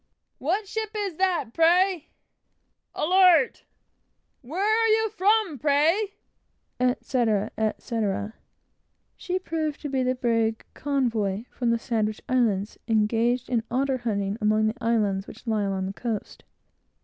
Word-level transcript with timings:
"What 0.39 0.67
ship 0.67 0.89
is 0.97 1.17
that, 1.17 1.51
pray?" 1.53 2.09
"Alert." 2.95 3.65
"Where 4.41 4.63
are 4.65 4.87
you 4.87 5.11
from, 5.11 5.59
pray?" 5.59 6.13
etc., 6.79 7.51
etc. 7.55 8.33
She 9.15 9.37
proved 9.37 9.79
to 9.81 9.89
be 9.89 10.01
the 10.01 10.15
brig 10.15 10.65
Convoy, 10.73 11.43
from 11.51 11.69
the 11.69 11.77
Sandwich 11.77 12.21
Islands, 12.27 12.79
engaged 12.87 13.47
in 13.47 13.61
otter 13.69 13.99
hunting, 13.99 14.39
among 14.41 14.65
the 14.65 14.83
islands 14.83 15.27
which 15.27 15.45
lie 15.45 15.61
along 15.65 15.85
the 15.85 15.93
coast. 15.93 16.45